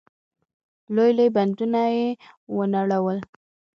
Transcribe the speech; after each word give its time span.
لوی 0.95 1.11
لوی 1.17 1.29
بندونه 1.35 1.81
يې 1.97 2.07
ونړول. 2.55 3.17